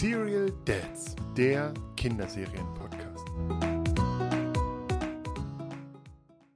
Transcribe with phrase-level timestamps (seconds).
[0.00, 3.26] Serial Dads, der Kinderserien-Podcast.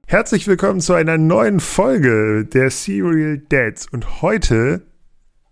[0.07, 3.87] Herzlich willkommen zu einer neuen Folge der Serial Dads.
[3.91, 4.87] Und heute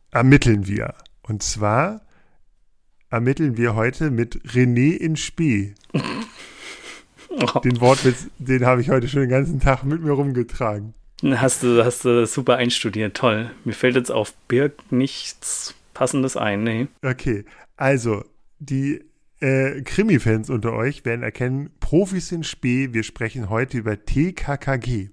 [0.10, 0.94] ermitteln wir.
[1.24, 2.00] Und zwar
[3.10, 5.74] ermitteln wir heute mit René in Spee.
[7.66, 10.94] Den Wortwitz, den habe ich heute schon den ganzen Tag mit mir rumgetragen.
[11.24, 13.52] Hast du, hast du super einstudiert, toll.
[13.66, 16.88] Mir fällt jetzt auf Birk nichts Passendes ein, nee.
[17.04, 17.46] Okay,
[17.82, 18.24] also
[18.60, 19.02] die
[19.40, 25.10] äh, Krimi-Fans unter euch werden erkennen, Profis in Spee, wir sprechen heute über TKKG.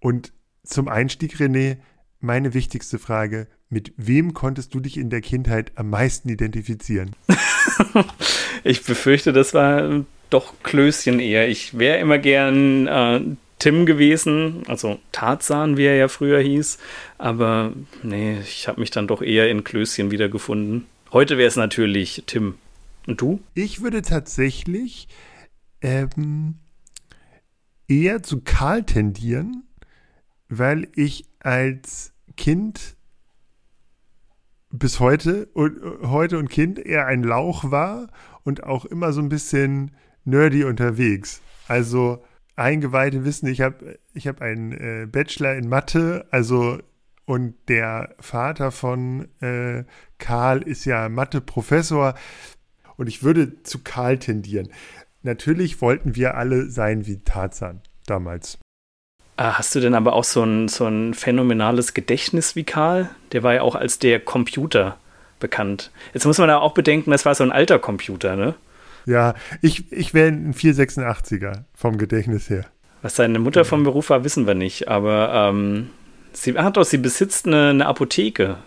[0.00, 0.32] Und
[0.64, 1.76] zum Einstieg, René,
[2.18, 7.14] meine wichtigste Frage, mit wem konntest du dich in der Kindheit am meisten identifizieren?
[8.64, 11.46] ich befürchte, das war doch Klößchen eher.
[11.46, 13.20] Ich wäre immer gern äh,
[13.58, 16.78] Tim gewesen, also Tarzan, wie er ja früher hieß.
[17.18, 20.86] Aber nee, ich habe mich dann doch eher in Klößchen wiedergefunden.
[21.12, 22.56] Heute wäre es natürlich Tim.
[23.06, 23.40] Und du?
[23.54, 25.06] Ich würde tatsächlich
[25.80, 26.56] ähm,
[27.86, 29.62] eher zu Karl tendieren,
[30.48, 32.96] weil ich als Kind
[34.70, 38.08] bis heute und heute und Kind eher ein Lauch war
[38.42, 39.92] und auch immer so ein bisschen
[40.24, 41.40] nerdy unterwegs.
[41.68, 42.24] Also
[42.56, 46.80] Eingeweihte wissen, ich habe ich hab einen äh, Bachelor in Mathe, also
[47.26, 49.84] und der Vater von äh,
[50.18, 52.14] Karl ist ja Mathe-Professor
[52.96, 54.68] und ich würde zu Karl tendieren.
[55.22, 58.58] Natürlich wollten wir alle sein wie Tarzan damals.
[59.36, 63.10] Ah, hast du denn aber auch so ein, so ein phänomenales Gedächtnis wie Karl?
[63.32, 64.96] Der war ja auch als der Computer
[65.40, 65.90] bekannt.
[66.14, 68.54] Jetzt muss man da auch bedenken, das war so ein alter Computer, ne?
[69.04, 72.64] Ja, ich, ich wäre ein 486er vom Gedächtnis her.
[73.02, 74.88] Was seine Mutter vom Beruf war, wissen wir nicht.
[74.88, 75.90] Aber ähm,
[76.36, 78.58] sie hat doch, sie besitzt eine, eine Apotheke.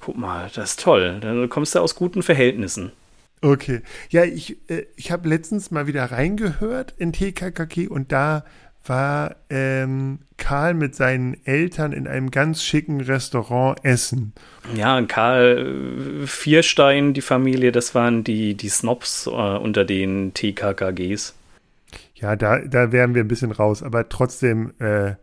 [0.00, 1.18] Guck mal, das ist toll.
[1.20, 2.92] Dann kommst du aus guten Verhältnissen.
[3.40, 3.82] Okay.
[4.10, 8.44] Ja, ich, äh, ich habe letztens mal wieder reingehört in TKKG und da
[8.86, 14.34] war ähm, Karl mit seinen Eltern in einem ganz schicken Restaurant essen.
[14.74, 21.34] Ja, Karl äh, Vierstein, die Familie, das waren die, die Snobs äh, unter den TKKGs.
[22.16, 24.72] Ja, da, da wären wir ein bisschen raus, aber trotzdem.
[24.78, 25.14] Äh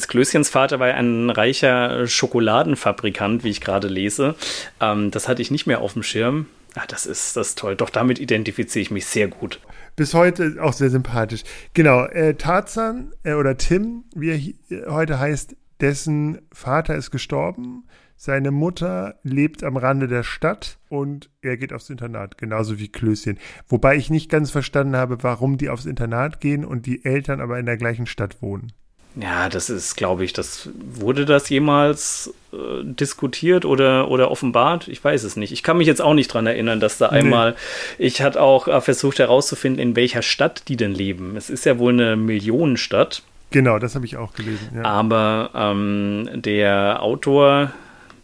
[0.00, 4.34] das Klößchens Vater war ein reicher Schokoladenfabrikant, wie ich gerade lese.
[4.80, 6.46] Ähm, das hatte ich nicht mehr auf dem Schirm.
[6.74, 7.76] Ah, das ist das ist toll.
[7.76, 9.60] Doch damit identifiziere ich mich sehr gut
[9.96, 11.42] bis heute auch sehr sympathisch.
[11.74, 14.56] Genau, äh, Tarzan äh, oder Tim, wie er hi-
[14.88, 17.84] heute heißt, dessen Vater ist gestorben.
[18.16, 23.38] Seine Mutter lebt am Rande der Stadt und er geht aufs Internat, genauso wie Klößchen.
[23.68, 27.58] Wobei ich nicht ganz verstanden habe, warum die aufs Internat gehen und die Eltern aber
[27.58, 28.72] in der gleichen Stadt wohnen.
[29.16, 34.86] Ja, das ist, glaube ich, das wurde das jemals äh, diskutiert oder, oder offenbart?
[34.88, 35.52] Ich weiß es nicht.
[35.52, 37.18] Ich kann mich jetzt auch nicht dran erinnern, dass da Nee.
[37.18, 37.56] einmal,
[37.98, 41.36] ich hatte auch äh, versucht herauszufinden, in welcher Stadt die denn leben.
[41.36, 43.22] Es ist ja wohl eine Millionenstadt,
[43.52, 44.68] Genau, das habe ich auch gelesen.
[44.76, 44.84] Ja.
[44.84, 47.72] aber ähm, der Autor,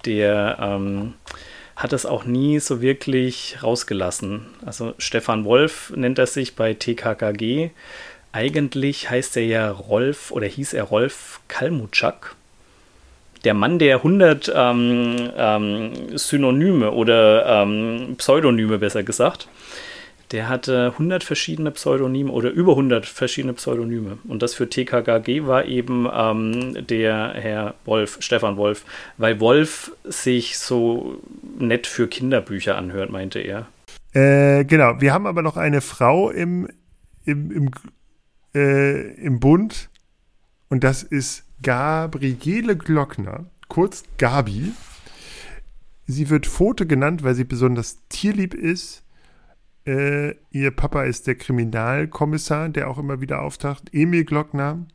[0.05, 1.15] der ähm,
[1.75, 4.47] hat das auch nie so wirklich rausgelassen.
[4.65, 7.71] Also Stefan Wolf nennt er sich bei TKKG.
[8.37, 12.37] Eigentlich heißt er ja Rolf oder hieß er Rolf Kalmutschak.
[13.45, 19.49] Der Mann, der 100 ähm, ähm, Synonyme oder ähm, Pseudonyme besser gesagt,
[20.33, 24.19] der hatte 100 verschiedene Pseudonyme oder über 100 verschiedene Pseudonyme.
[24.29, 28.85] Und das für TKKG war eben ähm, der Herr Wolf, Stefan Wolf,
[29.17, 31.23] weil Wolf sich so
[31.59, 33.67] nett für Kinderbücher anhört, meinte er.
[34.13, 36.69] Äh, genau, wir haben aber noch eine Frau im,
[37.25, 37.71] im, im,
[38.57, 39.91] äh, im Bund
[40.69, 44.73] und das ist Gabriele Glockner, kurz Gabi.
[46.07, 49.03] Sie wird Pfote genannt, weil sie besonders tierlieb ist.
[49.87, 54.87] Äh, ihr Papa ist der Kriminalkommissar, der auch immer wieder auftaucht, Emil Glockner.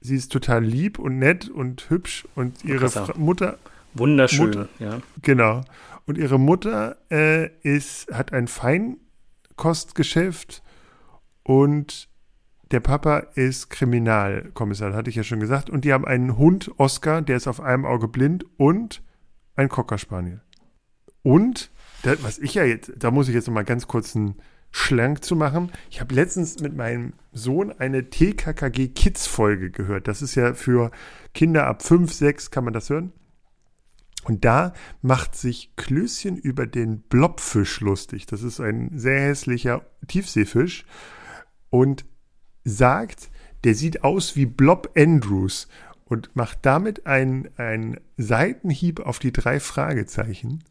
[0.00, 2.88] Sie ist total lieb und nett und hübsch und ihre.
[2.88, 3.58] Fra Mutter,
[3.94, 5.00] Wunderschön, Mutter- ja.
[5.22, 5.62] Genau.
[6.06, 10.62] Und ihre Mutter äh, ist, hat ein Feinkostgeschäft
[11.44, 12.08] und
[12.72, 15.70] der Papa ist Kriminalkommissar, hatte ich ja schon gesagt.
[15.70, 19.02] Und die haben einen Hund, Oscar, der ist auf einem Auge blind und
[19.54, 20.40] ein Cocker Spaniel.
[21.22, 21.70] Und,
[22.02, 24.36] das, was ich ja jetzt, da muss ich jetzt noch mal ganz kurz einen
[24.70, 25.70] Schlank zu machen.
[25.90, 30.08] Ich habe letztens mit meinem Sohn eine TKKG Kids Folge gehört.
[30.08, 30.90] Das ist ja für
[31.34, 33.12] Kinder ab 5, 6 kann man das hören.
[34.24, 34.72] Und da
[35.02, 38.26] macht sich Klößchen über den Blobfisch lustig.
[38.26, 40.86] Das ist ein sehr hässlicher Tiefseefisch.
[41.70, 42.04] Und
[42.64, 43.30] sagt,
[43.64, 45.68] der sieht aus wie Blob Andrews
[46.04, 50.62] und macht damit einen, einen Seitenhieb auf die drei Fragezeichen.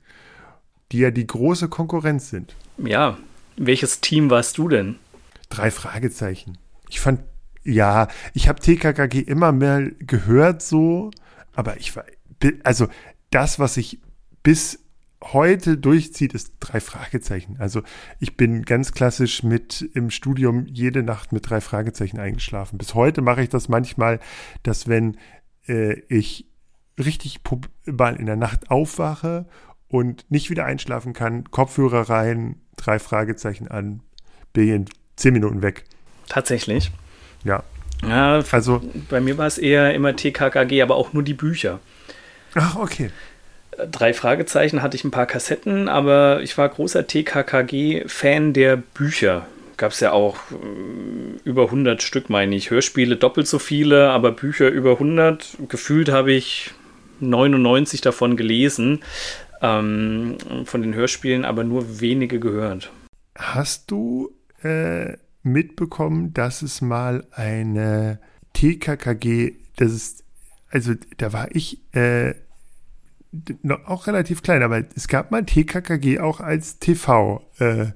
[0.92, 2.54] die ja die große Konkurrenz sind.
[2.78, 3.18] Ja,
[3.56, 4.98] welches Team warst du denn?
[5.50, 6.58] Drei Fragezeichen.
[6.90, 7.22] Ich fand,
[7.64, 11.12] ja, ich habe TKKG immer mehr gehört so,
[11.54, 12.04] aber ich war,
[12.64, 12.88] also
[13.30, 14.00] das, was ich
[14.44, 14.81] bis
[15.24, 17.58] heute durchzieht, ist drei Fragezeichen.
[17.60, 17.84] Also
[18.20, 22.78] ich bin ganz klassisch mit im Studium jede Nacht mit drei Fragezeichen eingeschlafen.
[22.78, 24.20] Bis heute mache ich das manchmal,
[24.64, 25.18] dass wenn
[25.68, 26.48] äh, ich
[26.98, 27.40] richtig
[27.86, 29.46] mal in der Nacht aufwache
[29.88, 34.02] und nicht wieder einschlafen kann, Kopfhörer rein, drei Fragezeichen an,
[34.54, 34.86] bin in
[35.16, 35.86] zehn Minuten weg.
[36.28, 36.92] Tatsächlich.
[37.44, 37.64] Ja.
[38.04, 41.80] ja also bei mir war es eher immer TKKG, aber auch nur die Bücher.
[42.56, 43.12] Ach, okay.
[43.78, 49.48] Drei Fragezeichen hatte ich ein paar Kassetten, aber ich war großer TKKG-Fan der Bücher.
[49.78, 52.70] Gab es ja auch äh, über 100 Stück, meine ich.
[52.70, 55.58] Hörspiele doppelt so viele, aber Bücher über 100.
[55.70, 56.72] Gefühlt habe ich
[57.22, 59.00] 99 davon gelesen,
[59.62, 62.92] ähm, von den Hörspielen, aber nur wenige gehört.
[63.36, 65.14] Hast du äh,
[65.44, 68.20] mitbekommen, dass es mal eine
[68.54, 70.24] TKKG, das ist,
[70.70, 72.34] also da war ich äh,
[73.86, 77.42] auch relativ klein, aber es gab mal TKKG auch als TV.
[77.60, 77.88] Äh,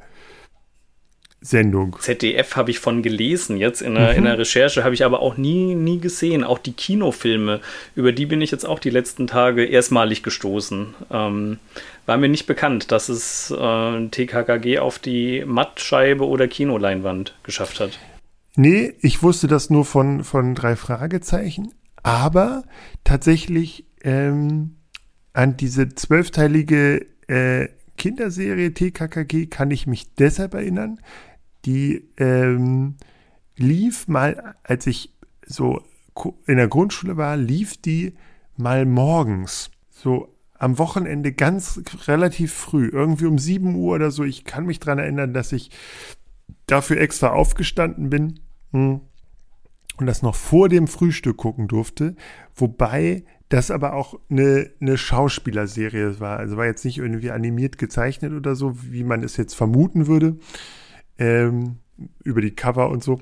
[1.46, 1.96] Sendung.
[2.00, 4.18] ZDF habe ich von gelesen, jetzt in der, mhm.
[4.18, 6.44] in der Recherche habe ich aber auch nie, nie gesehen.
[6.44, 7.62] Auch die Kinofilme,
[7.96, 10.96] über die bin ich jetzt auch die letzten Tage erstmalig gestoßen.
[11.12, 11.60] Ähm,
[12.06, 18.00] war mir nicht bekannt, dass es äh, TKKG auf die Mattscheibe oder Kinoleinwand geschafft hat.
[18.56, 21.74] Nee, ich wusste das nur von, von drei Fragezeichen,
[22.04, 22.64] aber
[23.04, 24.75] tatsächlich ähm,
[25.36, 27.68] an diese zwölfteilige äh,
[27.98, 31.00] Kinderserie TKKG kann ich mich deshalb erinnern.
[31.66, 32.96] Die ähm,
[33.58, 35.14] lief mal, als ich
[35.46, 35.82] so
[36.48, 38.14] in der Grundschule war, lief die
[38.56, 39.72] mal morgens.
[39.90, 44.24] So am Wochenende ganz relativ früh, irgendwie um 7 Uhr oder so.
[44.24, 45.70] Ich kann mich daran erinnern, dass ich
[46.66, 48.40] dafür extra aufgestanden bin
[48.72, 49.02] hm,
[49.98, 52.16] und das noch vor dem Frühstück gucken durfte.
[52.56, 56.38] Wobei das aber auch eine, eine Schauspielerserie war.
[56.38, 60.38] Also war jetzt nicht irgendwie animiert gezeichnet oder so, wie man es jetzt vermuten würde,
[61.18, 61.78] ähm,
[62.24, 63.22] über die Cover und so,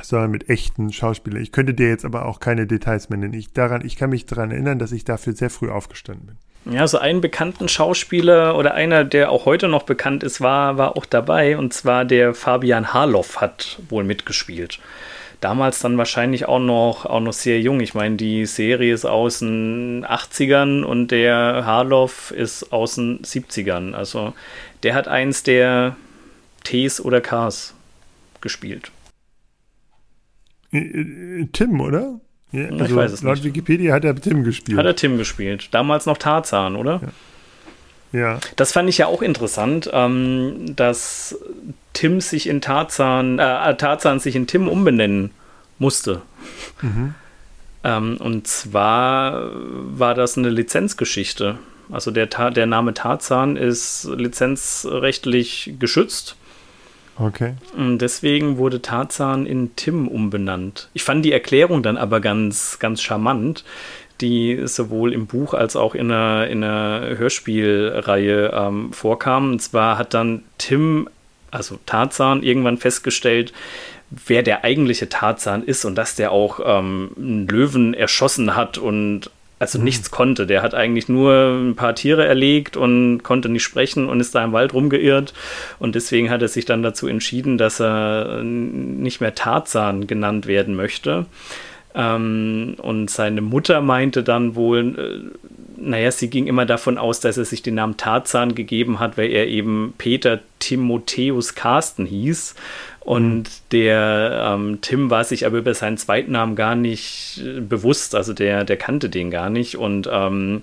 [0.00, 1.42] sondern mit echten Schauspielern.
[1.42, 3.34] Ich könnte dir jetzt aber auch keine Details mehr nennen.
[3.34, 6.74] Ich, daran, ich kann mich daran erinnern, dass ich dafür sehr früh aufgestanden bin.
[6.74, 10.96] Ja, so einen bekannten Schauspieler oder einer, der auch heute noch bekannt ist, war, war
[10.96, 11.58] auch dabei.
[11.58, 14.80] Und zwar der Fabian Harloff hat wohl mitgespielt
[15.46, 17.78] damals dann wahrscheinlich auch noch, auch noch sehr jung.
[17.78, 23.94] Ich meine, die Serie ist aus den 80ern und der Harloff ist aus den 70ern.
[23.94, 24.34] Also
[24.82, 25.94] der hat eins der
[26.64, 27.74] Ts oder Ks
[28.40, 28.90] gespielt.
[30.72, 32.18] Äh, äh, Tim, oder?
[32.50, 33.44] Ja, also ich weiß es laut nicht.
[33.44, 34.76] Wikipedia hat er Tim gespielt.
[34.76, 35.68] Hat er Tim gespielt.
[35.70, 37.02] Damals noch Tarzan, oder?
[37.04, 37.08] Ja.
[38.12, 38.38] Ja.
[38.56, 41.38] Das fand ich ja auch interessant, ähm, dass
[41.92, 45.30] Tim sich in Tarzan, äh, Tarzan sich in Tim umbenennen
[45.78, 46.22] musste.
[46.82, 47.14] Mhm.
[47.84, 51.58] Ähm, und zwar war das eine Lizenzgeschichte.
[51.90, 56.36] Also der, der Name Tarzan ist lizenzrechtlich geschützt.
[57.18, 57.54] Okay.
[57.76, 60.90] Und deswegen wurde Tarzan in Tim umbenannt.
[60.92, 63.64] Ich fand die Erklärung dann aber ganz, ganz charmant
[64.20, 69.52] die sowohl im Buch als auch in einer, in einer Hörspielreihe ähm, vorkam.
[69.52, 71.08] Und zwar hat dann Tim,
[71.50, 73.52] also Tarzan, irgendwann festgestellt,
[74.10, 79.30] wer der eigentliche Tarzan ist und dass der auch ähm, einen Löwen erschossen hat und
[79.58, 79.84] also mhm.
[79.84, 80.46] nichts konnte.
[80.46, 84.44] Der hat eigentlich nur ein paar Tiere erlegt und konnte nicht sprechen und ist da
[84.44, 85.32] im Wald rumgeirrt.
[85.78, 90.76] Und deswegen hat er sich dann dazu entschieden, dass er nicht mehr Tarzan genannt werden
[90.76, 91.26] möchte.
[91.96, 95.36] Ähm, und seine Mutter meinte dann wohl, äh,
[95.78, 99.30] naja, sie ging immer davon aus, dass er sich den Namen Tarzan gegeben hat, weil
[99.30, 102.54] er eben Peter Timotheus Carsten hieß.
[103.00, 103.44] Und mhm.
[103.72, 108.34] der ähm, Tim war sich aber über seinen zweiten Namen gar nicht äh, bewusst, also
[108.34, 110.62] der, der kannte den gar nicht und ähm,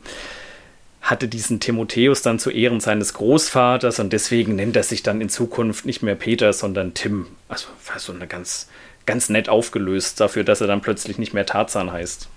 [1.01, 5.29] hatte diesen Timotheus dann zu Ehren seines Großvaters und deswegen nennt er sich dann in
[5.29, 7.27] Zukunft nicht mehr Peter, sondern Tim.
[7.49, 8.69] Also war so eine ganz
[9.05, 12.29] ganz nett aufgelöst dafür, dass er dann plötzlich nicht mehr Tarzan heißt.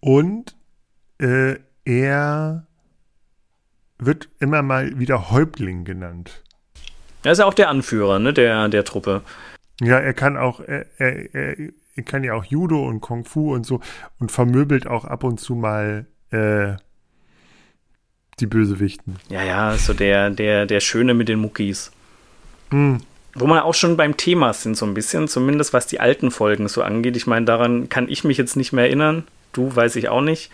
[0.00, 0.56] Und
[1.18, 2.66] äh, er
[3.98, 6.42] wird immer mal wieder Häuptling genannt.
[7.22, 9.22] Er ist ja auch der Anführer ne, der, der Truppe.
[9.80, 11.56] Ja, er kann auch, er, er,
[11.96, 13.80] er kann ja auch Judo und Kung Fu und so
[14.18, 16.74] und vermöbelt auch ab und zu mal äh,
[18.38, 19.16] die Bösewichten.
[19.28, 21.90] Ja, ja, so der, der, der Schöne mit den Muckis.
[22.70, 22.98] Hm,
[23.38, 26.68] wo wir auch schon beim Thema sind, so ein bisschen, zumindest was die alten Folgen
[26.68, 27.16] so angeht.
[27.16, 29.26] Ich meine, daran kann ich mich jetzt nicht mehr erinnern.
[29.52, 30.50] Du weiß ich auch nicht.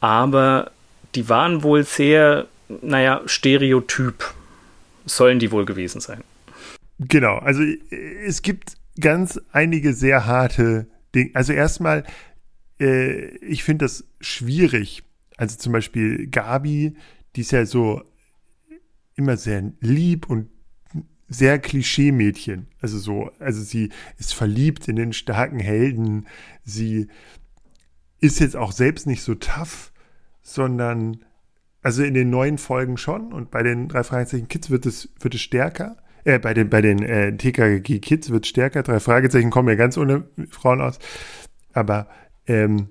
[0.00, 0.70] Aber
[1.14, 2.46] die waren wohl sehr
[2.82, 4.34] naja, Stereotyp
[5.04, 6.22] sollen die wohl gewesen sein.
[6.98, 7.62] Genau, also
[8.24, 11.30] es gibt ganz einige sehr harte Dinge.
[11.34, 12.04] Also erstmal,
[12.80, 15.04] äh, ich finde das schwierig.
[15.36, 16.96] Also zum Beispiel Gabi,
[17.36, 18.02] die ist ja so
[19.14, 20.48] immer sehr lieb und
[21.28, 22.68] sehr Klischee-Mädchen.
[22.80, 26.26] Also so, also sie ist verliebt in den starken Helden.
[26.64, 27.08] Sie
[28.20, 29.92] ist jetzt auch selbst nicht so tough,
[30.42, 31.24] sondern
[31.82, 35.34] also in den neuen Folgen schon und bei den drei Fragezeichen Kids wird es, wird
[35.34, 35.96] es stärker.
[36.24, 38.82] Äh, bei den, bei den äh, TKG Kids wird es stärker.
[38.82, 40.98] Drei Fragezeichen kommen ja ganz ohne Frauen aus.
[41.72, 42.08] Aber
[42.46, 42.88] ähm,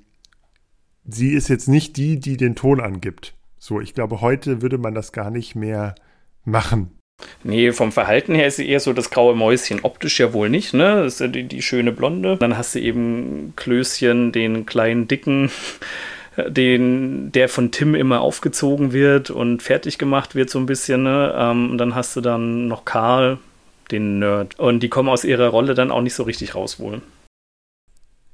[1.05, 3.35] sie ist jetzt nicht die, die den Ton angibt.
[3.57, 5.95] So, ich glaube, heute würde man das gar nicht mehr
[6.45, 6.96] machen.
[7.43, 9.79] Nee, vom Verhalten her ist sie eher so das graue Mäuschen.
[9.83, 11.03] Optisch ja wohl nicht, ne?
[11.03, 12.37] Das ist ja die, die schöne Blonde.
[12.37, 15.49] Dann hast du eben Klößchen, den kleinen Dicken,
[16.47, 21.33] den, der von Tim immer aufgezogen wird und fertig gemacht wird, so ein bisschen, ne?
[21.37, 23.39] Ähm, und dann hast du dann noch Karl,
[23.91, 24.59] den Nerd.
[24.59, 27.01] Und die kommen aus ihrer Rolle dann auch nicht so richtig raus wohl.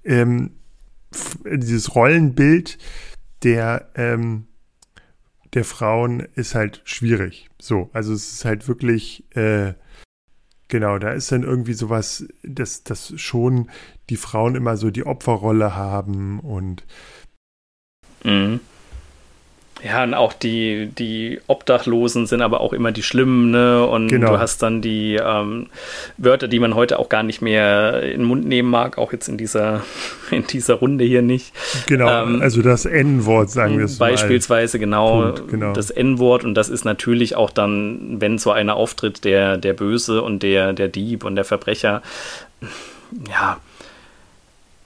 [0.03, 0.51] Ähm,
[1.45, 2.77] dieses Rollenbild
[3.43, 4.47] der ähm,
[5.53, 7.49] der Frauen ist halt schwierig.
[7.59, 9.73] So, also es ist halt wirklich, äh,
[10.67, 13.69] genau, da ist dann irgendwie sowas, dass, dass schon
[14.09, 16.83] die Frauen immer so die Opferrolle haben und
[18.23, 18.59] mhm.
[19.83, 23.85] Ja, und auch die, die Obdachlosen sind aber auch immer die Schlimmen, ne?
[23.85, 24.31] Und genau.
[24.31, 25.67] du hast dann die ähm,
[26.17, 29.27] Wörter, die man heute auch gar nicht mehr in den Mund nehmen mag, auch jetzt
[29.27, 29.83] in dieser,
[30.31, 31.53] in dieser Runde hier nicht.
[31.85, 36.45] Genau, ähm, also das N-Wort, sagen wir es Beispielsweise, genau, genau, das N-Wort.
[36.45, 40.71] Und das ist natürlich auch dann, wenn so einer auftritt, der, der Böse und der,
[40.71, 42.01] der Dieb und der Verbrecher,
[43.29, 43.57] ja,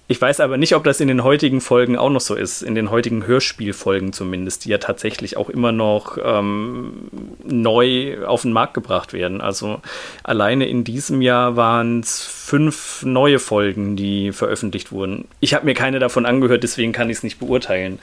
[0.10, 2.76] ich weiß aber nicht, ob das in den heutigen Folgen auch noch so ist, in
[2.76, 7.10] den heutigen Hörspielfolgen zumindest, die ja tatsächlich auch immer noch ähm,
[7.44, 9.42] neu auf den Markt gebracht werden.
[9.42, 9.82] Also
[10.24, 15.26] alleine in diesem Jahr waren es fünf neue Folgen, die veröffentlicht wurden.
[15.42, 18.00] Ich habe mir keine davon angehört, deswegen kann ich es nicht beurteilen.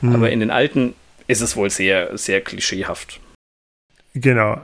[0.00, 0.12] Hm.
[0.12, 0.94] Aber in den alten
[1.28, 3.20] ist es wohl sehr, sehr klischeehaft.
[4.14, 4.60] Genau,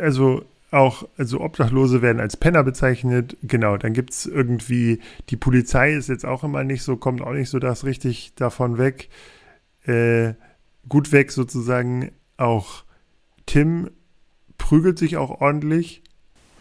[0.00, 3.36] also auch, also Obdachlose werden als Penner bezeichnet.
[3.42, 7.32] Genau, dann gibt es irgendwie, die Polizei ist jetzt auch immer nicht so, kommt auch
[7.32, 9.08] nicht so das richtig davon weg.
[9.84, 10.34] Äh,
[10.88, 12.12] gut weg sozusagen.
[12.38, 12.84] Auch
[13.46, 13.90] Tim
[14.56, 16.02] prügelt sich auch ordentlich.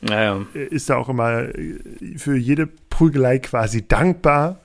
[0.01, 0.45] Naja.
[0.53, 1.79] Ist da auch immer äh,
[2.17, 4.59] für jede Prügelei quasi dankbar.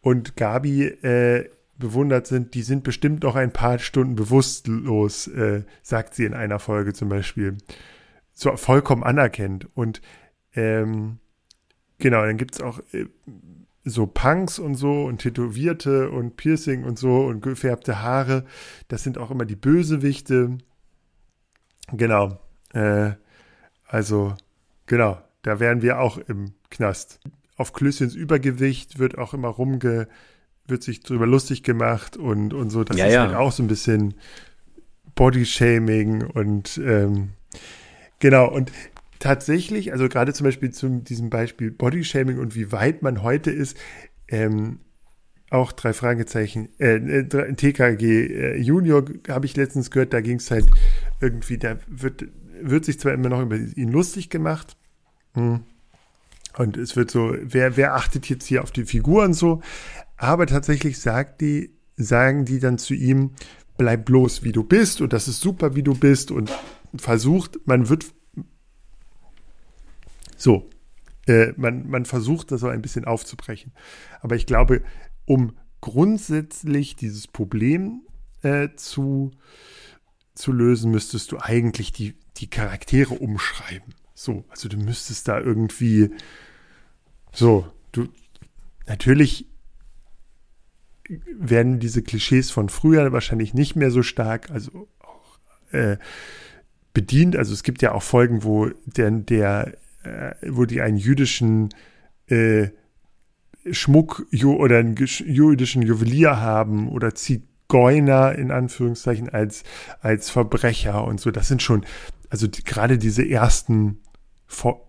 [0.00, 6.14] Und Gabi äh, bewundert sind, die sind bestimmt noch ein paar Stunden bewusstlos, äh, sagt
[6.14, 7.58] sie in einer Folge zum Beispiel
[8.36, 9.66] so vollkommen anerkennt.
[9.74, 10.02] Und
[10.54, 11.18] ähm,
[11.98, 13.06] genau, dann gibt es auch äh,
[13.82, 18.44] so Punks und so und Tätowierte und Piercing und so und gefärbte Haare.
[18.88, 20.58] Das sind auch immer die Bösewichte.
[21.92, 22.38] Genau.
[22.74, 23.12] Äh,
[23.86, 24.34] also,
[24.84, 27.20] genau, da wären wir auch im Knast.
[27.56, 30.08] Auf Klößchens Übergewicht wird auch immer rumge,
[30.66, 32.84] wird sich drüber lustig gemacht und, und so.
[32.84, 33.20] Das ja, ist ja.
[33.22, 34.14] halt auch so ein bisschen
[35.14, 37.30] Bodyshaming und ähm,
[38.18, 38.72] Genau, und
[39.18, 43.76] tatsächlich, also gerade zum Beispiel zu diesem Beispiel Bodyshaming und wie weit man heute ist,
[44.28, 44.80] ähm,
[45.50, 50.50] auch drei Fragezeichen, äh, äh TKG äh, Junior habe ich letztens gehört, da ging es
[50.50, 50.66] halt
[51.20, 52.24] irgendwie, da wird,
[52.60, 54.76] wird sich zwar immer noch über ihn lustig gemacht,
[55.34, 55.60] hm.
[56.58, 59.62] und es wird so, wer, wer achtet jetzt hier auf die Figuren so,
[60.16, 63.30] aber tatsächlich sagt die, sagen die dann zu ihm,
[63.78, 66.50] bleib bloß wie du bist und das ist super, wie du bist und
[66.96, 68.06] versucht, man wird
[70.36, 70.68] so,
[71.26, 73.72] äh, man, man versucht das so ein bisschen aufzubrechen.
[74.20, 74.82] Aber ich glaube,
[75.24, 78.02] um grundsätzlich dieses Problem
[78.42, 79.32] äh, zu,
[80.34, 83.94] zu lösen, müsstest du eigentlich die, die Charaktere umschreiben.
[84.14, 86.10] So, also du müsstest da irgendwie
[87.32, 88.08] so, du
[88.86, 89.46] natürlich
[91.08, 95.38] werden diese Klischees von früher wahrscheinlich nicht mehr so stark, also auch
[95.72, 95.98] äh,
[96.96, 97.36] bedient.
[97.36, 101.68] Also es gibt ja auch Folgen, wo der, der äh, wo die einen jüdischen
[102.26, 102.68] äh,
[103.70, 109.64] Schmuck oder einen jüdischen Juwelier haben oder Zigeuner in Anführungszeichen als,
[110.00, 111.30] als Verbrecher und so.
[111.30, 111.84] Das sind schon,
[112.30, 113.98] also die, gerade diese ersten,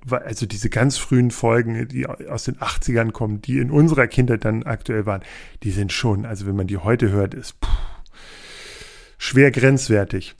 [0.09, 4.63] also diese ganz frühen Folgen, die aus den 80ern kommen, die in unserer Kindheit dann
[4.63, 5.23] aktuell waren,
[5.63, 7.69] die sind schon, also wenn man die heute hört, ist pff,
[9.17, 10.37] schwer grenzwertig.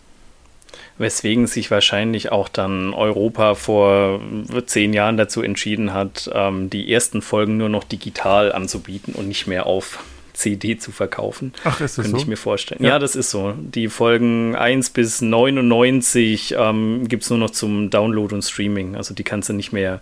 [0.98, 4.20] Weswegen sich wahrscheinlich auch dann Europa vor
[4.66, 9.48] zehn Jahren dazu entschieden hat, ähm, die ersten Folgen nur noch digital anzubieten und nicht
[9.48, 10.00] mehr auf
[10.38, 11.54] CD zu verkaufen.
[11.64, 12.18] Ach, ist das Könnte so?
[12.18, 12.84] ich mir vorstellen.
[12.84, 12.90] Ja.
[12.90, 13.00] ja.
[13.00, 13.54] das ist so.
[13.58, 18.96] Die Folgen 1 bis 99 ähm, gibt es nur noch zum Download und Streaming.
[18.96, 20.02] Also die kannst du nicht mehr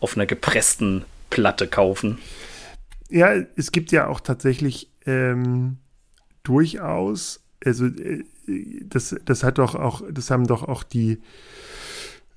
[0.00, 2.18] auf einer gepressten Platte kaufen.
[3.08, 5.78] Ja, es gibt ja auch tatsächlich ähm,
[6.42, 8.24] durchaus, also äh,
[8.84, 11.18] das, das hat doch auch, das haben doch auch die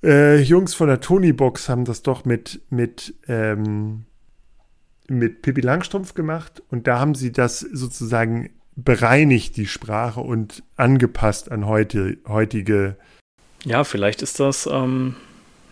[0.04, 4.04] äh, Jungs von der Tony Box haben das doch mit, mit, ähm,
[5.08, 11.50] mit Pippi Langstrumpf gemacht und da haben sie das sozusagen bereinigt, die Sprache und angepasst
[11.50, 12.96] an heute, heutige.
[13.64, 15.16] Ja, vielleicht ist das ähm,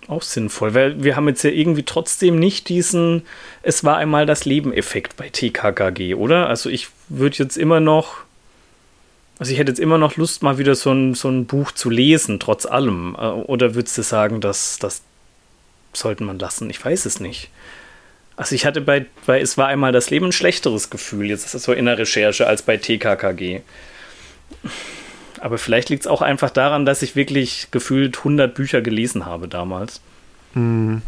[0.09, 3.23] auch sinnvoll, weil wir haben jetzt ja irgendwie trotzdem nicht diesen
[3.63, 6.49] Es war einmal das Leben-Effekt bei TKKG, oder?
[6.49, 8.25] Also ich würde jetzt immer noch
[9.43, 11.91] also ich hätte jetzt immer noch Lust, mal wieder so ein, so ein Buch zu
[11.91, 13.17] lesen, trotz allem.
[13.19, 15.03] Äh, oder würdest du sagen, dass das
[15.93, 16.71] sollte man lassen?
[16.71, 17.51] Ich weiß es nicht.
[18.37, 21.55] Also ich hatte bei, bei Es war einmal das Leben ein schlechteres Gefühl, jetzt ist
[21.57, 23.63] das so in der Recherche, als bei TKKG.
[25.41, 29.49] Aber vielleicht liegt es auch einfach daran, dass ich wirklich gefühlt 100 Bücher gelesen habe
[29.49, 30.01] damals.
[30.55, 31.03] Mhm.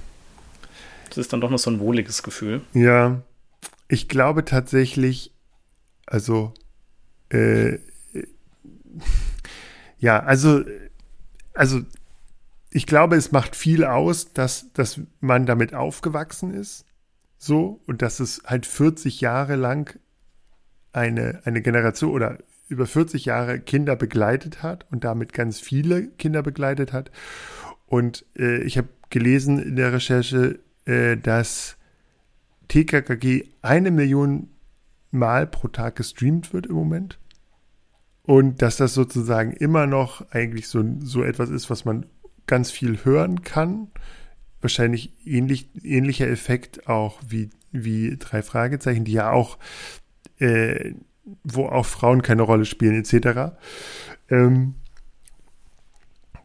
[1.10, 2.62] Das ist dann doch noch so ein wohliges Gefühl.
[2.72, 3.22] Ja,
[3.86, 5.30] ich glaube tatsächlich,
[6.04, 6.52] also
[7.30, 7.78] äh,
[9.98, 10.62] ja, also,
[11.54, 11.80] also
[12.70, 16.84] ich glaube, es macht viel aus, dass, dass man damit aufgewachsen ist.
[17.38, 19.98] So, und dass es halt 40 Jahre lang
[20.92, 26.42] eine, eine Generation oder über 40 Jahre Kinder begleitet hat und damit ganz viele Kinder
[26.42, 27.10] begleitet hat.
[27.86, 31.76] Und äh, ich habe gelesen in der Recherche, äh, dass
[32.68, 34.48] TKKG eine Million
[35.10, 37.20] Mal pro Tag gestreamt wird im Moment.
[38.26, 42.06] Und dass das sozusagen immer noch eigentlich so, so etwas ist, was man
[42.46, 43.88] ganz viel hören kann.
[44.60, 49.58] Wahrscheinlich ähnlich, ähnlicher Effekt auch wie, wie drei Fragezeichen, die ja auch,
[50.38, 50.92] äh,
[51.42, 53.56] wo auch Frauen keine Rolle spielen, etc.
[54.30, 54.74] Ähm,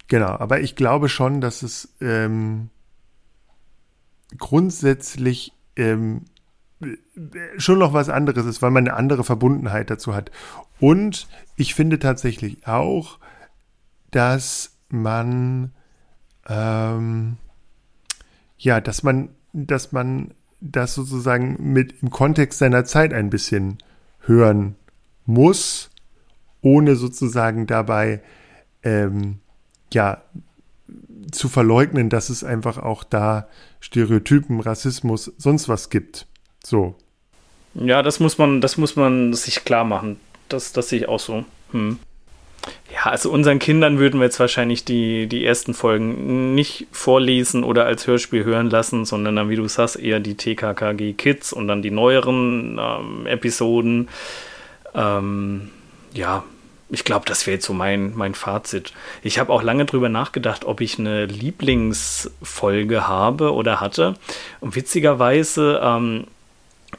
[0.08, 2.70] genau, aber ich glaube schon, dass es ähm,
[4.38, 6.26] grundsätzlich ähm,
[7.58, 10.32] schon noch was anderes ist, weil man eine andere Verbundenheit dazu hat.
[10.80, 13.20] Und ich finde tatsächlich auch,
[14.12, 15.72] dass man
[16.48, 17.38] ähm,
[18.60, 23.78] ja, dass man, dass man das sozusagen mit im Kontext seiner Zeit ein bisschen
[24.20, 24.76] hören
[25.26, 25.90] muss,
[26.62, 28.22] ohne sozusagen dabei
[28.84, 29.40] ähm,
[29.94, 30.22] ja
[31.32, 33.48] zu verleugnen, dass es einfach auch da
[33.80, 36.28] Stereotypen, Rassismus, sonst was gibt.
[36.64, 36.96] So.
[37.74, 40.20] Ja, das muss man, das muss man sich klar machen.
[40.48, 41.46] Das, das sehe ich auch so.
[41.72, 42.00] Hm.
[42.94, 47.86] Ja, also unseren Kindern würden wir jetzt wahrscheinlich die, die ersten Folgen nicht vorlesen oder
[47.86, 51.82] als Hörspiel hören lassen, sondern dann, wie du sagst, eher die TKKG Kids und dann
[51.82, 54.10] die neueren ähm, Episoden.
[54.94, 55.70] Ähm,
[56.14, 56.44] ja,
[56.90, 58.94] ich glaube, das wäre jetzt so mein, mein Fazit.
[59.22, 64.16] Ich habe auch lange drüber nachgedacht, ob ich eine Lieblingsfolge habe oder hatte.
[64.60, 66.26] Und witzigerweise ähm,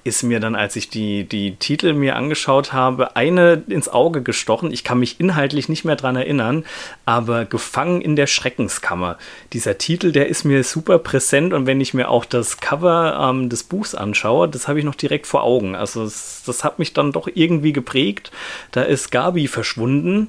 [0.05, 4.73] ist mir dann, als ich die, die Titel mir angeschaut habe, eine ins Auge gestochen.
[4.73, 6.65] Ich kann mich inhaltlich nicht mehr dran erinnern,
[7.05, 9.19] aber Gefangen in der Schreckenskammer.
[9.53, 13.49] Dieser Titel, der ist mir super präsent und wenn ich mir auch das Cover ähm,
[13.49, 15.75] des Buchs anschaue, das habe ich noch direkt vor Augen.
[15.75, 18.31] Also das, das hat mich dann doch irgendwie geprägt.
[18.73, 20.29] Da ist Gabi verschwunden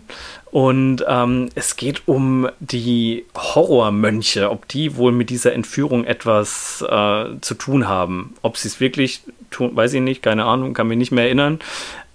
[0.51, 7.39] und ähm, es geht um die Horrormönche, ob die wohl mit dieser Entführung etwas äh,
[7.39, 8.33] zu tun haben.
[8.41, 11.59] Ob sie es wirklich tun, weiß ich nicht, keine Ahnung, kann mich nicht mehr erinnern.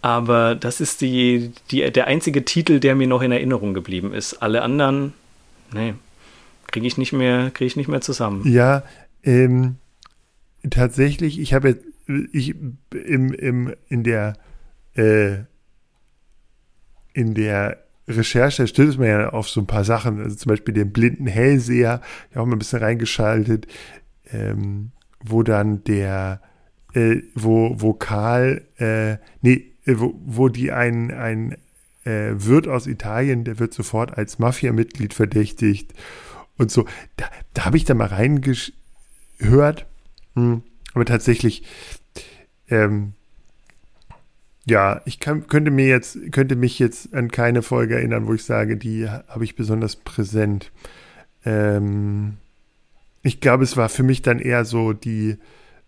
[0.02, 4.34] Aber das ist die, die, der einzige Titel, der mir noch in Erinnerung geblieben ist.
[4.42, 5.14] Alle anderen,
[5.72, 5.94] nee,
[6.66, 8.42] kriege ich nicht mehr, kriege ich nicht mehr zusammen.
[8.46, 8.82] Ja,
[9.24, 9.76] ähm,
[10.68, 11.78] tatsächlich, ich habe
[12.32, 12.54] ich
[12.92, 14.34] im, im, in der
[14.94, 15.38] äh,
[17.14, 20.92] in der Recherche stößt man ja auf so ein paar Sachen, also zum Beispiel den
[20.92, 23.66] blinden Hellseher, ich auch mal ein bisschen reingeschaltet,
[24.30, 24.92] ähm,
[25.24, 26.40] wo dann der,
[26.94, 31.56] äh, wo, wo Karl, äh, nee, äh, wo, wo die ein, ein
[32.04, 35.92] äh, Wirt aus Italien, der wird sofort als Mafia-Mitglied verdächtigt
[36.56, 36.86] und so.
[37.16, 39.86] Da, da habe ich da mal reingehört,
[40.34, 40.62] hm,
[40.94, 41.64] aber tatsächlich,
[42.68, 43.14] ähm,
[44.66, 48.44] ja, ich kann, könnte mir jetzt, könnte mich jetzt an keine Folge erinnern, wo ich
[48.44, 50.72] sage, die habe ich besonders präsent.
[51.44, 52.36] Ähm,
[53.22, 55.36] ich glaube, es war für mich dann eher so die,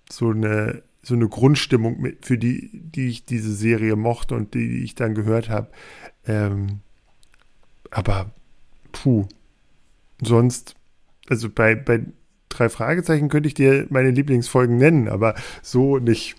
[0.08, 4.68] so eine, so eine Grundstimmung, mit, für die, die ich diese Serie mochte und die,
[4.68, 5.68] die ich dann gehört habe.
[6.24, 6.78] Ähm,
[7.90, 8.30] aber,
[8.92, 9.26] puh,
[10.22, 10.76] sonst,
[11.28, 12.02] also bei, bei
[12.48, 16.36] drei Fragezeichen könnte ich dir meine Lieblingsfolgen nennen, aber so nicht.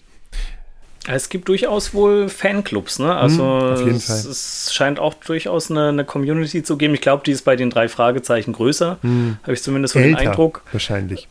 [1.07, 3.15] Es gibt durchaus wohl Fanclubs, ne?
[3.15, 4.31] Also Hm, auf jeden es, Fall.
[4.31, 6.93] es scheint auch durchaus eine, eine Community zu geben.
[6.93, 8.97] Ich glaube, die ist bei den drei Fragezeichen größer.
[9.43, 10.62] Habe ich zumindest so den Eindruck.
[10.71, 11.27] wahrscheinlich.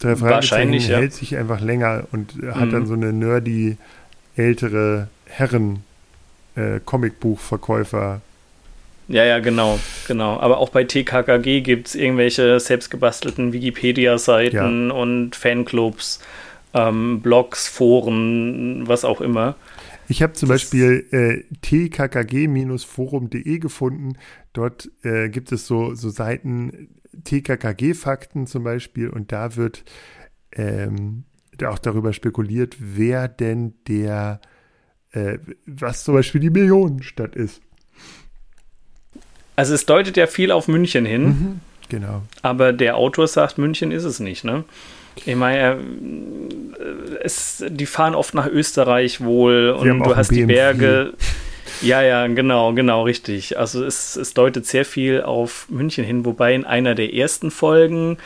[0.00, 0.98] Drei Fragezeichen Wahrscheinlich, ja.
[0.98, 2.70] hält sich einfach länger und hat Mhm.
[2.72, 3.76] dann so eine nerdy,
[4.36, 5.82] ältere Herren
[6.56, 8.20] äh, Comicbuchverkäufer.
[9.08, 10.38] Ja, ja, genau, genau.
[10.40, 16.20] Aber auch bei TKKG gibt es irgendwelche selbstgebastelten Wikipedia-Seiten und Fanclubs,
[16.78, 19.56] ähm, Blogs, Foren, was auch immer.
[20.08, 24.16] Ich habe zum Das- Beispiel äh, tkkg-forum.de gefunden.
[24.52, 26.88] Dort äh, gibt es so, so Seiten
[27.24, 29.84] TKKG-Fakten zum Beispiel und da wird
[30.52, 31.24] ähm,
[31.64, 34.40] auch darüber spekuliert, wer denn der,
[35.12, 37.60] äh, was zum Beispiel die Millionenstadt ist.
[39.56, 41.60] Also es deutet ja viel auf München hin, Mhm.
[41.88, 42.22] Genau.
[42.42, 44.64] aber der Autor sagt, München ist es nicht, ne?
[45.26, 45.78] Ich meine, er,
[47.22, 50.44] es, die fahren oft nach Österreich wohl Sie und du hast die.
[50.44, 51.14] Berge.
[51.80, 53.58] Ja, ja, genau, genau, richtig.
[53.58, 58.18] Also es, es deutet sehr viel auf München hin, wobei in einer der ersten Folgen,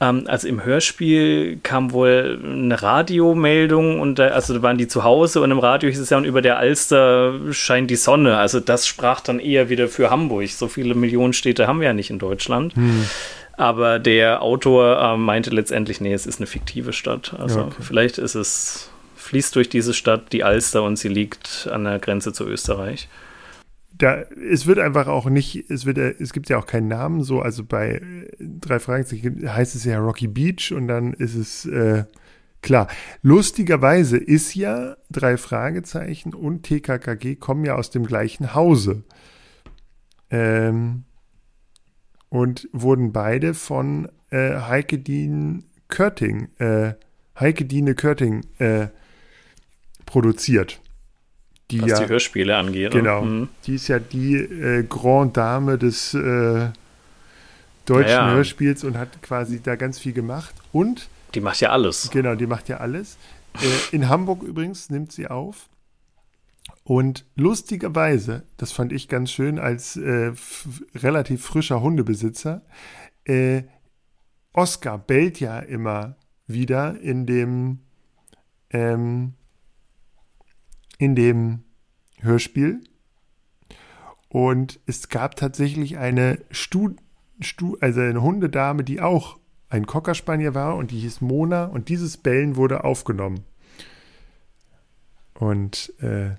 [0.00, 5.04] ähm, also im Hörspiel, kam wohl eine Radiomeldung und da, also da waren die zu
[5.04, 8.38] Hause und im Radio hieß es ja, und über der Alster scheint die Sonne.
[8.38, 10.48] Also das sprach dann eher wieder für Hamburg.
[10.48, 12.74] So viele Millionenstädte haben wir ja nicht in Deutschland.
[13.56, 17.34] Aber der Autor ähm, meinte letztendlich, nee, es ist eine fiktive Stadt.
[17.38, 17.82] Also Okay.
[17.82, 22.32] vielleicht ist es, fließt durch diese Stadt die Alster und sie liegt an der Grenze
[22.32, 23.08] zu Österreich.
[23.98, 27.22] Da, es wird einfach auch nicht, es wird, äh, es gibt ja auch keinen Namen,
[27.22, 31.64] so, also bei äh, drei Fragezeichen heißt es ja Rocky Beach und dann ist es,
[31.64, 32.04] äh,
[32.60, 32.88] klar.
[33.22, 39.02] Lustigerweise ist ja drei Fragezeichen und TKKG kommen ja aus dem gleichen Hause.
[40.28, 41.04] Ähm,
[42.28, 46.94] und wurden beide von äh, Heike Dien Körting, äh,
[47.38, 48.88] Heike Diene Körting äh,
[50.06, 50.80] produziert.
[51.70, 52.94] Die was ja, die Hörspiele angeht.
[52.94, 53.00] ne?
[53.00, 53.22] Genau.
[53.22, 53.48] Mhm.
[53.66, 56.68] Die ist ja die äh, Grand Dame des äh,
[57.86, 58.34] deutschen Ja, ja.
[58.34, 60.54] Hörspiels und hat quasi da ganz viel gemacht.
[60.72, 62.10] Und, Die macht ja alles.
[62.10, 63.16] genau, die macht ja alles.
[63.54, 65.68] Äh, in Hamburg übrigens nimmt sie auf.
[66.84, 70.32] Und lustigerweise, das fand ich ganz schön als äh,
[70.94, 72.62] relativ frischer Hundebesitzer,
[73.24, 73.64] äh,
[74.52, 77.80] Oscar bellt ja immer wieder in dem
[78.70, 79.34] ähm,
[80.98, 81.64] in dem
[82.20, 82.80] Hörspiel.
[84.28, 86.94] Und es gab tatsächlich eine Stu,
[87.40, 91.88] Stu, also eine Hundedame, die auch ein Cocker Spaniel war und die hieß Mona und
[91.88, 93.44] dieses Bellen wurde aufgenommen.
[95.34, 96.36] Und äh,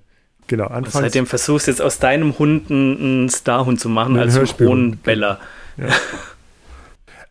[0.48, 4.34] genau, Und anfangs seitdem versuchst du jetzt aus deinem Hund einen, Starhund zu machen als
[4.34, 5.38] Synchronbeller.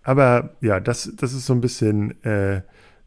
[0.03, 2.61] Aber ja, das, das ist so ein bisschen, äh,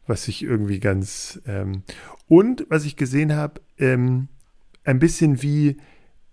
[0.05, 1.41] was ich irgendwie ganz.
[1.47, 1.81] Ähm,
[2.27, 4.27] und was ich gesehen habe, ähm,
[4.83, 5.77] ein bisschen wie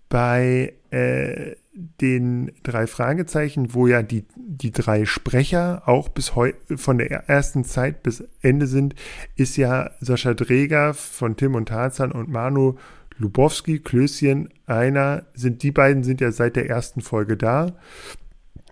[0.09, 6.97] bei äh, den drei Fragezeichen, wo ja die, die drei Sprecher auch bis heu von
[6.97, 8.95] der ersten Zeit bis Ende sind,
[9.35, 12.75] ist ja Sascha Dreger von Tim und Tarzan und Manu
[13.19, 17.73] Lubowski, Klößchen, einer, sind die beiden sind ja seit der ersten Folge da.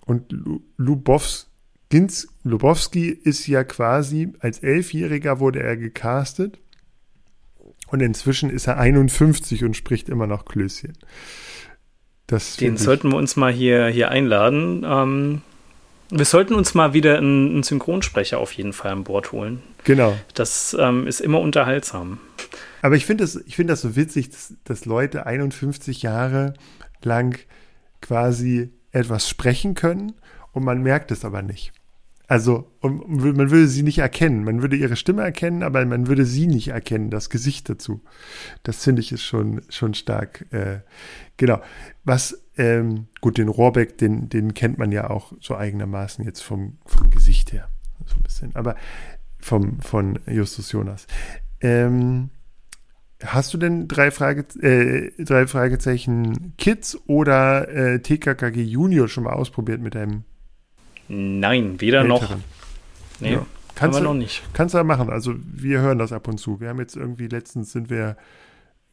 [0.05, 1.47] Und Lu- Lubowski,
[1.89, 6.59] Gins Lubowski ist ja quasi, als Elfjähriger wurde er gecastet.
[7.89, 10.97] Und inzwischen ist er 51 und spricht immer noch Klößchen.
[12.27, 14.83] Das Den sollten wir uns mal hier, hier einladen.
[14.85, 15.41] Ähm,
[16.09, 19.63] wir sollten uns mal wieder einen, einen Synchronsprecher auf jeden Fall an Bord holen.
[19.85, 20.17] Genau.
[20.33, 22.19] Das ähm, ist immer unterhaltsam.
[22.81, 26.53] Aber ich finde das, ich finde das so witzig, dass, dass Leute 51 Jahre
[27.03, 27.39] lang
[28.01, 30.13] quasi etwas sprechen können
[30.51, 31.73] und man merkt es aber nicht.
[32.29, 34.43] Also, man würde sie nicht erkennen.
[34.43, 38.01] Man würde ihre Stimme erkennen, aber man würde sie nicht erkennen, das Gesicht dazu.
[38.63, 40.45] Das finde ich ist schon, schon stark.
[40.51, 40.81] Äh,
[41.37, 41.61] genau.
[42.03, 46.79] Was, ähm, gut, den Rohrbeck, den, den kennt man ja auch so eigenermaßen jetzt vom,
[46.85, 47.69] vom Gesicht her.
[48.05, 48.55] So ein bisschen.
[48.57, 48.75] Aber
[49.39, 51.07] vom, von Justus Jonas.
[51.61, 52.29] Ähm,
[53.23, 59.33] Hast du denn drei, Frage, äh, drei Fragezeichen Kids oder äh, TKKG Junior schon mal
[59.33, 60.23] ausprobiert mit deinem
[61.07, 62.21] Nein, weder noch.
[62.21, 62.43] älteren?
[63.19, 63.45] Nee, Ja.
[63.75, 64.43] Kannst du, noch nicht.
[64.53, 65.11] kannst du ja machen.
[65.11, 66.59] Also wir hören das ab und zu.
[66.59, 68.17] Wir haben jetzt irgendwie letztens sind wir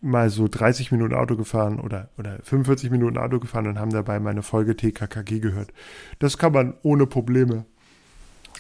[0.03, 4.21] mal so 30 Minuten Auto gefahren oder, oder 45 Minuten Auto gefahren und haben dabei
[4.21, 5.73] meine Folge TKKG gehört.
[6.19, 7.65] Das kann man ohne Probleme.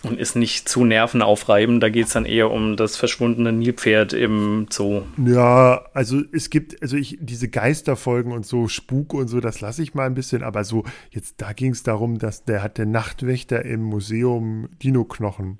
[0.04, 1.82] Und ist nicht zu nervenaufreibend.
[1.82, 5.02] Da geht es dann eher um das verschwundene Nilpferd im Zoo.
[5.24, 9.82] Ja, also es gibt, also ich, diese Geisterfolgen und so, Spuk und so, das lasse
[9.82, 12.86] ich mal ein bisschen, aber so, jetzt da ging es darum, dass der hat der
[12.86, 15.58] Nachtwächter im Museum Dino-Knochen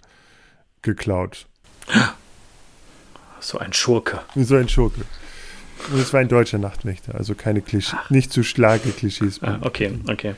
[0.83, 1.47] geklaut.
[3.41, 4.21] So ein Schurke.
[4.37, 5.03] So ein Schurke.
[5.93, 9.43] Und es war ein deutscher Nachtwächter, also keine Klischee, nicht zu starke Klischees.
[9.43, 10.35] Ah, okay, okay.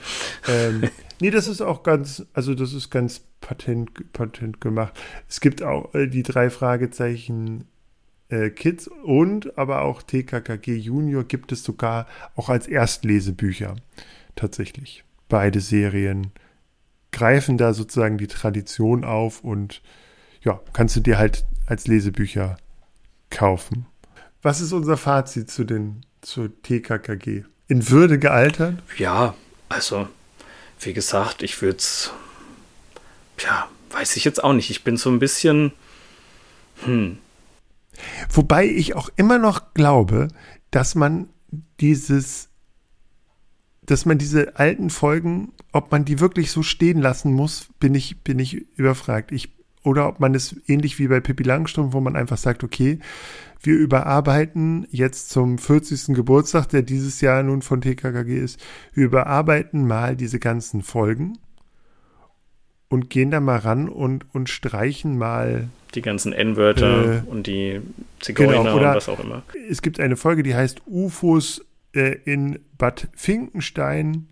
[0.48, 0.88] Ähm,
[1.20, 4.98] nee, das ist auch ganz, also das ist ganz patent, patent gemacht.
[5.28, 7.64] Es gibt auch äh, die drei Fragezeichen
[8.28, 13.76] äh, Kids und aber auch TKKG Junior gibt es sogar auch als Erstlesebücher
[14.34, 15.04] tatsächlich.
[15.28, 16.32] Beide Serien
[17.12, 19.82] greifen da sozusagen die Tradition auf und
[20.42, 22.56] ja, kannst du dir halt als Lesebücher
[23.30, 23.86] kaufen.
[24.42, 27.44] Was ist unser Fazit zu den zur TKKG?
[27.68, 28.80] In Würde gealtert?
[28.98, 29.34] Ja,
[29.68, 30.08] also
[30.80, 32.10] wie gesagt, ich würde es,
[33.40, 34.70] ja, weiß ich jetzt auch nicht.
[34.70, 35.72] Ich bin so ein bisschen,
[36.84, 37.18] hm.
[38.30, 40.28] Wobei ich auch immer noch glaube,
[40.70, 41.28] dass man
[41.80, 42.48] dieses,
[43.82, 48.20] dass man diese alten Folgen, ob man die wirklich so stehen lassen muss, bin ich,
[48.22, 49.32] bin ich überfragt.
[49.32, 49.55] Ich,
[49.86, 52.98] oder ob man es ähnlich wie bei Pippi Langstrumpf, wo man einfach sagt, okay,
[53.62, 56.14] wir überarbeiten jetzt zum 40.
[56.14, 58.60] Geburtstag, der dieses Jahr nun von TKKG ist,
[58.94, 61.38] wir überarbeiten mal diese ganzen Folgen
[62.88, 67.80] und gehen da mal ran und, und streichen mal die ganzen N-Wörter äh, und die
[68.18, 69.44] Zigeuner genau, und was auch immer.
[69.70, 74.26] Es gibt eine Folge, die heißt UFOs äh, in Bad Finkenstein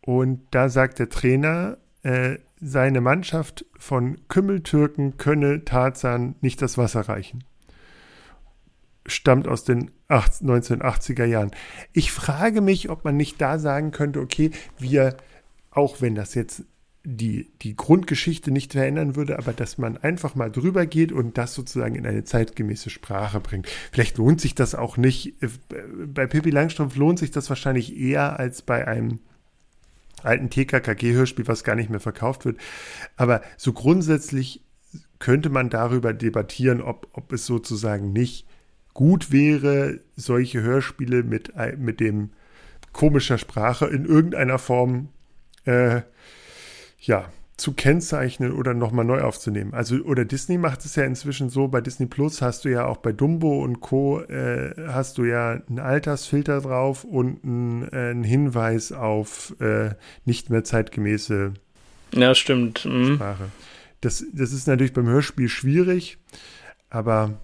[0.00, 7.02] und da sagt der Trainer, äh, seine Mannschaft von Kümmeltürken könne Tarzan nicht das Wasser
[7.02, 7.44] reichen
[9.08, 11.52] stammt aus den 1980er Jahren.
[11.92, 15.16] Ich frage mich, ob man nicht da sagen könnte, okay, wir,
[15.70, 16.64] auch wenn das jetzt
[17.04, 21.54] die, die Grundgeschichte nicht verändern würde, aber dass man einfach mal drüber geht und das
[21.54, 23.68] sozusagen in eine zeitgemäße Sprache bringt.
[23.92, 25.40] Vielleicht lohnt sich das auch nicht.
[25.40, 25.48] Äh,
[26.06, 29.20] bei Pippi Langstrumpf lohnt sich das wahrscheinlich eher als bei einem
[30.22, 32.58] alten TKKG-Hörspiel, was gar nicht mehr verkauft wird.
[33.16, 34.62] Aber so grundsätzlich
[35.18, 38.46] könnte man darüber debattieren, ob, ob es sozusagen nicht
[38.94, 42.30] gut wäre, solche Hörspiele mit, mit dem
[42.92, 45.08] komischer Sprache in irgendeiner Form
[45.64, 46.00] äh,
[47.00, 49.72] ja, zu kennzeichnen oder nochmal neu aufzunehmen.
[49.72, 52.98] Also, oder Disney macht es ja inzwischen so, bei Disney Plus hast du ja auch
[52.98, 54.20] bei Dumbo und Co.
[54.20, 60.50] Äh, hast du ja einen Altersfilter drauf und einen, äh, einen Hinweis auf äh, nicht
[60.50, 61.54] mehr zeitgemäße
[62.12, 62.84] ja, stimmt.
[62.84, 63.16] Mhm.
[63.16, 63.48] Sprache.
[64.00, 66.18] Das, das ist natürlich beim Hörspiel schwierig,
[66.90, 67.40] aber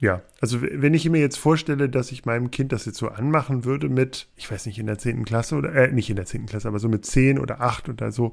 [0.00, 3.66] ja, also wenn ich mir jetzt vorstelle, dass ich meinem Kind das jetzt so anmachen
[3.66, 5.26] würde mit, ich weiß nicht, in der 10.
[5.26, 6.46] Klasse oder, äh, nicht in der 10.
[6.46, 8.32] Klasse, aber so mit 10 oder 8 oder so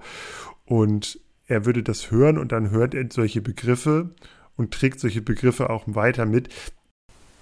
[0.66, 4.12] und er würde das hören und dann hört er solche Begriffe
[4.56, 6.48] und trägt solche Begriffe auch weiter mit,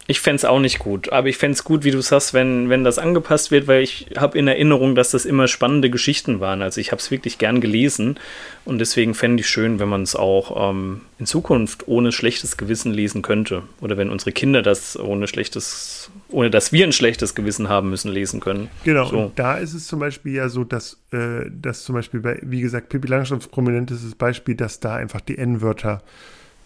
[0.08, 2.70] ich fände es auch nicht gut, aber ich fände es gut, wie du sagst, wenn,
[2.70, 6.62] wenn das angepasst wird, weil ich habe in Erinnerung, dass das immer spannende Geschichten waren.
[6.62, 8.20] Also ich habe es wirklich gern gelesen
[8.66, 12.94] und deswegen fände ich schön, wenn man es auch ähm, in Zukunft ohne schlechtes Gewissen
[12.94, 13.64] lesen könnte.
[13.82, 18.12] Oder wenn unsere Kinder das ohne schlechtes, ohne dass wir ein schlechtes Gewissen haben müssen,
[18.12, 18.70] lesen können.
[18.84, 19.18] Genau, so.
[19.18, 22.62] und da ist es zum Beispiel ja so, dass, äh, dass zum Beispiel bei, wie
[22.62, 26.04] gesagt, Pippi Langstrumpfs prominentes Beispiel, dass da einfach die N-Wörter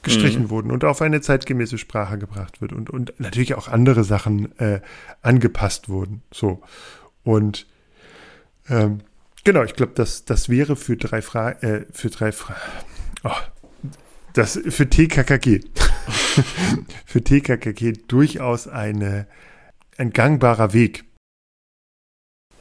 [0.01, 0.49] gestrichen mhm.
[0.49, 4.81] wurden und auf eine zeitgemäße Sprache gebracht wird und, und natürlich auch andere Sachen äh,
[5.21, 6.21] angepasst wurden.
[6.31, 6.61] So.
[7.23, 7.67] Und
[8.69, 8.99] ähm,
[9.43, 12.61] genau, ich glaube, das, das wäre für drei Fragen, äh, für drei Fragen,
[13.23, 13.31] oh,
[14.33, 15.61] das für TKKG,
[17.05, 19.27] für TKKG durchaus eine,
[19.97, 21.03] ein gangbarer Weg.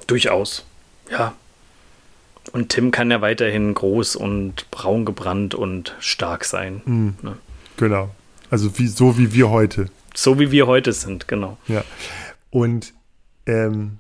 [0.07, 0.65] Durchaus,
[1.11, 1.35] ja.
[2.53, 6.83] Und Tim kann ja weiterhin groß und braun gebrannt und stark sein.
[6.85, 7.15] Mhm.
[7.23, 7.37] Ne?
[7.77, 8.11] Genau.
[8.51, 9.91] Also wie, so wie wir heute.
[10.15, 11.59] So wie wir heute sind, genau.
[11.69, 11.85] Ja.
[12.51, 12.95] Und
[13.47, 13.99] ähm,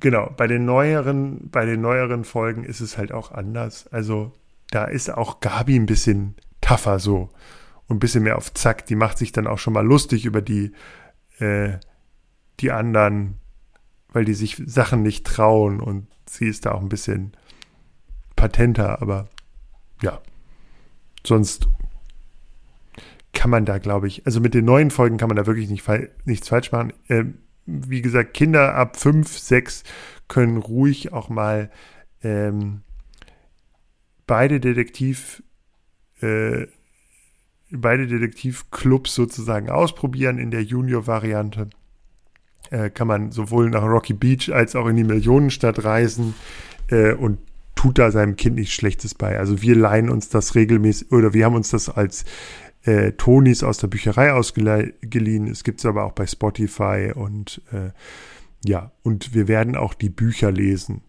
[0.00, 3.88] genau, bei den neueren, bei den neueren Folgen ist es halt auch anders.
[3.88, 4.32] Also
[4.70, 7.30] da ist auch Gabi ein bisschen tougher so
[7.88, 8.86] und ein bisschen mehr auf Zack.
[8.86, 10.72] Die macht sich dann auch schon mal lustig über die,
[11.38, 11.74] äh,
[12.60, 13.34] die anderen,
[14.12, 17.32] weil die sich Sachen nicht trauen und sie ist da auch ein bisschen
[18.34, 19.28] patenter, aber
[20.02, 20.20] ja,
[21.24, 21.68] sonst
[23.32, 25.84] kann man da, glaube ich, also mit den neuen Folgen kann man da wirklich nicht,
[26.24, 26.92] nichts falsch machen.
[27.08, 27.24] Äh,
[27.66, 29.82] wie gesagt, Kinder ab fünf, sechs
[30.28, 31.70] können ruhig auch mal
[32.22, 32.82] ähm,
[34.26, 35.42] beide Detektiv
[36.20, 36.66] äh,
[37.70, 41.68] beide Detektivclubs sozusagen ausprobieren in der Junior-Variante
[42.70, 46.34] äh, kann man sowohl nach Rocky Beach als auch in die Millionenstadt reisen
[46.88, 47.38] äh, und
[47.74, 49.38] tut da seinem Kind nichts Schlechtes bei.
[49.38, 52.24] Also wir leihen uns das regelmäßig oder wir haben uns das als
[52.84, 55.46] äh, Tonis aus der Bücherei ausgeliehen.
[55.48, 57.90] Es gibt es aber auch bei Spotify und äh,
[58.64, 61.02] ja, und wir werden auch die Bücher lesen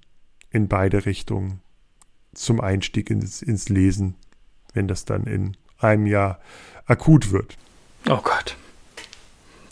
[0.52, 1.62] in beide Richtungen
[2.34, 4.16] zum Einstieg ins, ins Lesen,
[4.74, 6.40] wenn das dann in einem ja
[6.86, 7.58] akut wird.
[8.08, 8.57] Oh Gott.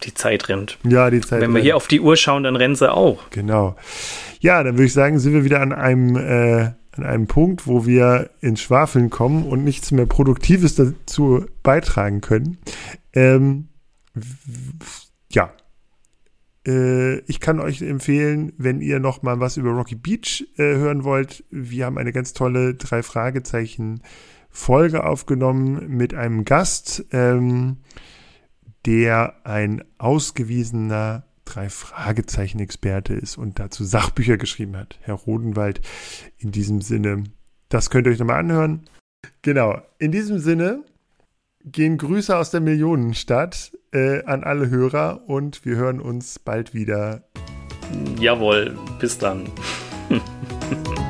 [0.06, 0.78] Die Zeit rennt.
[0.84, 1.66] Ja, die Zeit Wenn wir rennt.
[1.66, 3.30] hier auf die Uhr schauen, dann rennt sie auch.
[3.32, 3.76] Genau.
[4.40, 7.86] Ja, dann würde ich sagen, sind wir wieder an einem, äh, an einem Punkt, wo
[7.86, 12.60] wir ins Schwafeln kommen und nichts mehr Produktives dazu beitragen können.
[13.14, 13.70] Ähm,
[15.32, 15.52] ja.
[16.68, 21.04] Äh, ich kann euch empfehlen, wenn ihr noch mal was über Rocky Beach äh, hören
[21.04, 24.02] wollt, wir haben eine ganz tolle drei Fragezeichen
[24.50, 27.78] Folge aufgenommen mit einem Gast, ähm,
[28.86, 34.98] der ein ausgewiesener drei Fragezeichen-Experte ist und dazu Sachbücher geschrieben hat.
[35.02, 35.82] Herr Rodenwald,
[36.38, 37.24] in diesem Sinne,
[37.70, 38.90] das könnt ihr euch nochmal anhören.
[39.42, 40.84] Genau, in diesem Sinne
[41.64, 47.24] gehen Grüße aus der Millionenstadt äh, an alle Hörer und wir hören uns bald wieder.
[48.20, 49.50] Jawohl, bis dann.